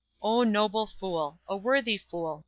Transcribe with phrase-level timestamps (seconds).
[0.19, 1.37] O noble fool!
[1.47, 2.39] A worthy fool!